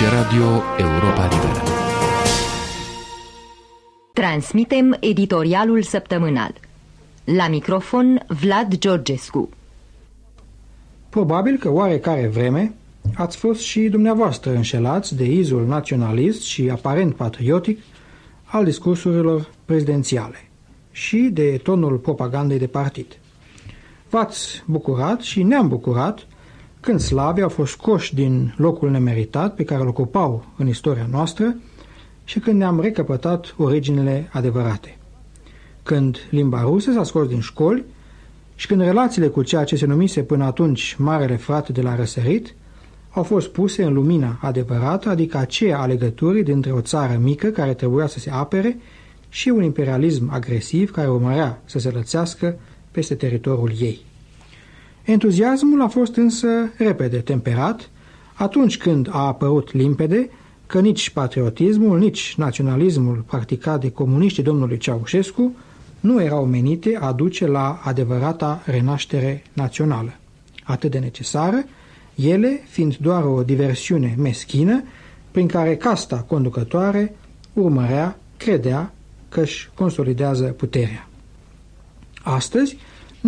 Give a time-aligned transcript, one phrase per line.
[0.00, 1.62] Aici Radio Europa Liberă.
[4.12, 6.52] Transmitem editorialul săptămânal.
[7.24, 9.48] La microfon Vlad Georgescu.
[11.08, 12.74] Probabil că oarecare vreme
[13.14, 17.78] ați fost și dumneavoastră înșelați de izul naționalist și aparent patriotic
[18.44, 20.48] al discursurilor prezidențiale
[20.90, 23.18] și de tonul propagandei de partid.
[24.10, 26.26] V-ați bucurat și ne-am bucurat
[26.80, 31.56] când slavii au fost scoși din locul nemeritat pe care îl ocupau în istoria noastră
[32.24, 34.98] și când ne-am recăpătat originele adevărate.
[35.82, 37.84] Când limba rusă s-a scos din școli
[38.54, 42.54] și când relațiile cu ceea ce se numise până atunci Marele Frate de la Răsărit
[43.10, 47.74] au fost puse în lumina adevărată, adică aceea a legăturii dintre o țară mică care
[47.74, 48.78] trebuia să se apere
[49.28, 52.58] și un imperialism agresiv care urmărea să se lățească
[52.90, 54.00] peste teritoriul ei.
[55.08, 57.90] Entuziasmul a fost însă repede temperat
[58.34, 60.30] atunci când a apărut limpede
[60.66, 65.56] că nici patriotismul, nici naționalismul practicat de comuniștii domnului Ceaușescu
[66.00, 70.14] nu erau menite a duce la adevărata renaștere națională,
[70.64, 71.64] atât de necesară,
[72.14, 74.82] ele fiind doar o diversiune meschină
[75.30, 77.14] prin care casta conducătoare
[77.52, 78.92] urmărea, credea
[79.28, 81.08] că își consolidează puterea.
[82.22, 82.76] Astăzi,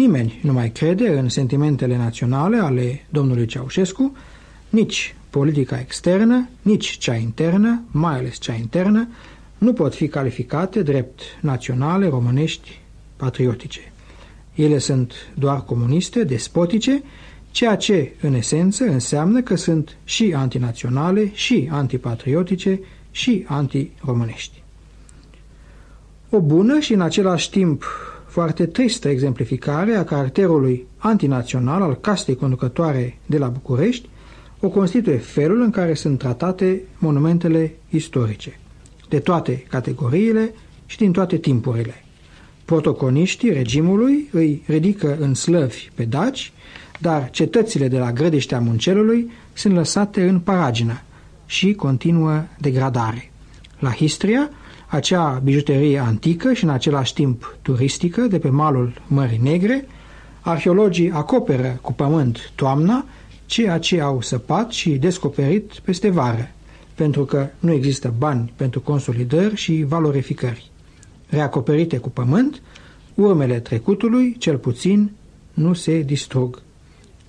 [0.00, 4.16] nimeni nu mai crede în sentimentele naționale ale domnului Ceaușescu,
[4.68, 9.08] nici politica externă, nici cea internă, mai ales cea internă,
[9.58, 12.80] nu pot fi calificate drept naționale, românești,
[13.16, 13.92] patriotice.
[14.54, 17.02] Ele sunt doar comuniste, despotice,
[17.50, 24.62] ceea ce, în esență, înseamnă că sunt și antinaționale, și antipatriotice, și antiromânești.
[26.30, 27.84] O bună și în același timp
[28.30, 34.08] foarte tristă exemplificare a caracterului antinațional al castei conducătoare de la București
[34.60, 38.58] o constituie felul în care sunt tratate monumentele istorice,
[39.08, 40.54] de toate categoriile
[40.86, 42.04] și din toate timpurile.
[42.64, 46.52] Protoconiștii regimului îi ridică în slăvi pe daci,
[46.98, 51.02] dar cetățile de la grădeștea muncelului sunt lăsate în paragină
[51.46, 53.30] și continuă degradare.
[53.78, 54.50] La Histria,
[54.90, 59.86] acea bijuterie antică și în același timp turistică de pe malul Mării Negre,
[60.40, 63.04] arheologii acoperă cu pământ toamna
[63.46, 66.50] ceea ce au săpat și descoperit peste vară,
[66.94, 70.70] pentru că nu există bani pentru consolidări și valorificări.
[71.28, 72.62] Reacoperite cu pământ,
[73.14, 75.10] urmele trecutului, cel puțin,
[75.54, 76.62] nu se distrug.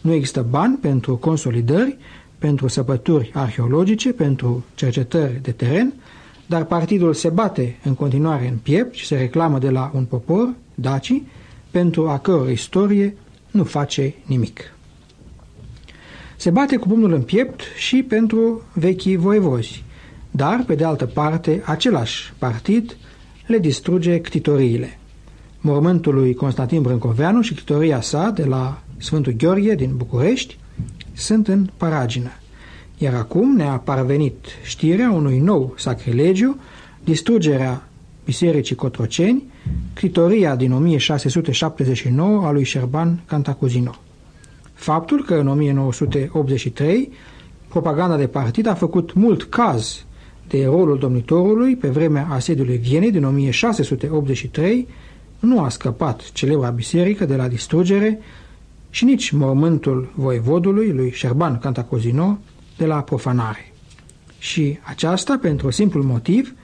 [0.00, 1.96] Nu există bani pentru consolidări,
[2.38, 5.92] pentru săpături arheologice, pentru cercetări de teren,
[6.48, 10.54] dar partidul se bate în continuare în piept și se reclamă de la un popor,
[10.74, 11.26] dacii,
[11.70, 13.16] pentru a căror istorie
[13.50, 14.60] nu face nimic.
[16.36, 19.84] Se bate cu pumnul în piept și pentru vechii voievozi,
[20.30, 22.96] dar, pe de altă parte, același partid
[23.46, 24.98] le distruge ctitoriile.
[25.60, 30.58] Mormântul lui Constantin Brâncoveanu și ctitoria sa de la Sfântul Gheorghe din București
[31.12, 32.30] sunt în paragină.
[32.98, 36.56] Iar acum ne-a parvenit știrea unui nou sacrilegiu,
[37.04, 37.88] distrugerea
[38.24, 39.42] Bisericii Cotroceni,
[39.94, 43.94] critoria din 1679 a lui Șerban Cantacuzino.
[44.74, 47.10] Faptul că în 1983
[47.68, 50.04] propaganda de partid a făcut mult caz
[50.48, 54.88] de rolul domnitorului pe vremea asediului Vienei din 1683
[55.38, 58.18] nu a scăpat celebra biserică de la distrugere
[58.90, 62.38] și nici mormântul voievodului lui Șerban Cantacuzino
[62.78, 63.72] de la profanare.
[64.38, 66.54] Și aceasta pentru simplul motiv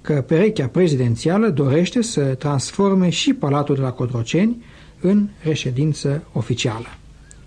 [0.00, 4.64] că perechea prezidențială dorește să transforme și Palatul de la Codroceni
[5.00, 6.86] în reședință oficială.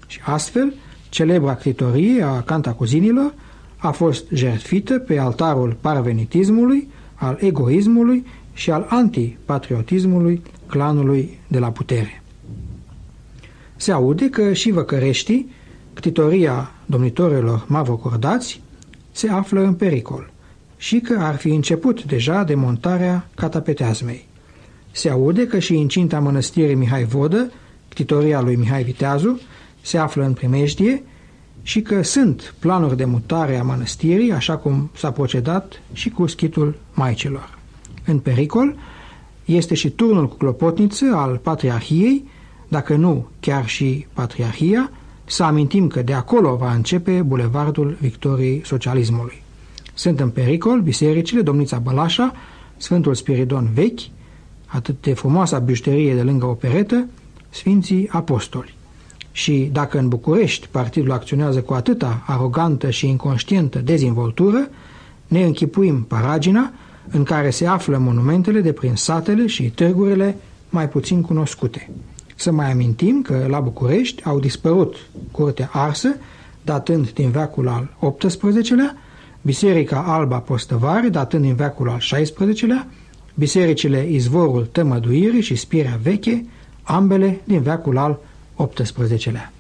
[0.08, 0.74] Și astfel,
[1.10, 3.34] celebra critorie a cantacuzinilor
[3.78, 12.24] a fost jertfită pe altarul parvenitismului, al egoismului și al antipatriotismului clanului de la putere.
[13.76, 15.50] Se aude că și văcăreștii
[15.98, 18.62] ctitoria domnitorilor mavrocordați
[19.12, 20.32] se află în pericol
[20.78, 24.28] și că ar fi început deja demontarea catapeteazmei.
[24.92, 27.52] Se aude că și incinta mănăstirii Mihai Vodă,
[27.90, 29.40] ctitoria lui Mihai Viteazu,
[29.82, 31.04] se află în primejdie
[31.62, 36.76] și că sunt planuri de mutare a mănăstirii, așa cum s-a procedat și cu schitul
[36.94, 37.58] Maicilor.
[38.06, 38.76] În pericol
[39.46, 42.30] este și turnul cu clopotniță al Patriarhiei,
[42.68, 44.92] dacă nu chiar și Patriarhia,
[45.30, 49.42] să amintim că de acolo va începe bulevardul victoriei socialismului.
[49.94, 52.34] Sunt în pericol bisericile Domnița Bălașa,
[52.78, 54.00] Sfântul Spiridon Vechi,
[54.66, 57.08] atât de frumoasa bijuterie de lângă operetă,
[57.50, 58.76] Sfinții Apostoli.
[59.32, 64.70] și dacă în București partidul acționează cu atâta arogantă și inconștientă dezvoltură,
[65.28, 66.72] ne închipuim paragina
[67.10, 70.38] în care se află monumentele de prin satele și târgurile
[70.70, 71.90] mai puțin cunoscute.
[72.40, 74.96] Să mai amintim că la București au dispărut
[75.32, 76.16] curtea arsă,
[76.62, 78.98] datând din veacul al XVIII-lea,
[79.42, 82.88] Biserica Alba Postăvare, datând din veacul al XVI-lea,
[83.34, 86.46] bisericile Izvorul Tămăduirii și Spirea Veche,
[86.84, 88.20] ambele din veacul al
[88.74, 89.54] XVIII-lea.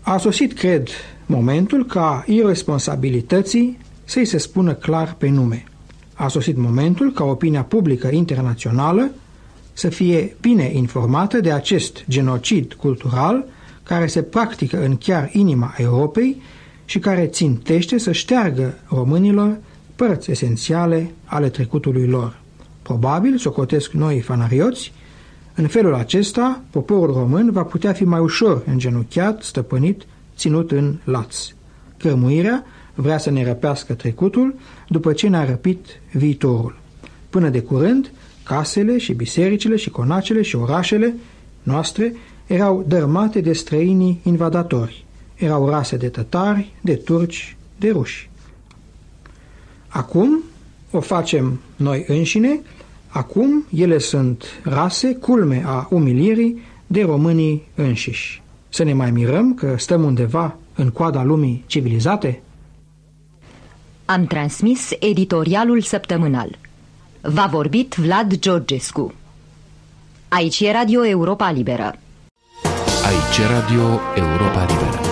[0.00, 0.88] A sosit, cred,
[1.26, 5.64] momentul ca irresponsabilității să-i se spună clar pe nume.
[6.14, 9.10] A sosit momentul ca opinia publică internațională
[9.80, 13.44] să fie bine informată de acest genocid cultural
[13.82, 16.42] care se practică în chiar inima Europei
[16.84, 19.58] și care țintește să șteargă românilor
[19.96, 22.40] părți esențiale ale trecutului lor.
[22.82, 24.92] Probabil, socotesc noi fanarioți,
[25.54, 30.06] în felul acesta, poporul român va putea fi mai ușor îngenuchiat, stăpânit,
[30.36, 31.36] ținut în laț.
[31.96, 34.54] Cărmuirea vrea să ne răpească trecutul
[34.88, 36.78] după ce ne-a răpit viitorul.
[37.30, 38.10] Până de curând,
[38.50, 41.14] casele și bisericile și conacele și orașele
[41.62, 42.14] noastre
[42.46, 45.04] erau dărmate de străinii invadatori.
[45.36, 48.30] Erau rase de tătari, de turci, de ruși.
[49.88, 50.42] Acum
[50.90, 52.60] o facem noi înșine,
[53.08, 58.42] acum ele sunt rase, culme a umilirii de românii înșiși.
[58.68, 62.42] Să ne mai mirăm că stăm undeva în coada lumii civilizate?
[64.04, 66.58] Am transmis editorialul săptămânal.
[67.22, 69.12] V-a vorbit Vlad Georgescu.
[70.28, 71.98] Aici e Radio Europa Liberă.
[73.04, 75.09] Aici e Radio Europa Liberă.